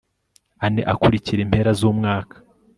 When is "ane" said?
0.65-0.81